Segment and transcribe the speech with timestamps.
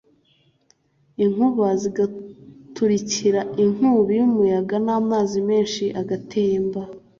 [1.23, 6.81] inkuba zigaturika inkubi y’umuyaga n’amazi menshi agatemba